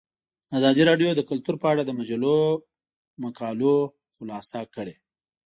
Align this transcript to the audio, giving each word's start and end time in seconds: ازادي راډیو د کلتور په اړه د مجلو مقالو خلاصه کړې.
ازادي 0.57 0.83
راډیو 0.89 1.09
د 1.17 1.21
کلتور 1.29 1.55
په 1.59 1.67
اړه 1.71 1.83
د 1.85 1.91
مجلو 1.99 2.35
مقالو 3.23 3.75
خلاصه 4.15 4.59
کړې. 4.75 4.95